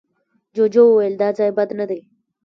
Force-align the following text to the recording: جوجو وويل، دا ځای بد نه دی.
جوجو 0.55 0.83
وويل، 0.89 1.13
دا 1.21 1.27
ځای 1.37 1.49
بد 1.57 1.69
نه 1.79 1.85
دی. 1.89 1.99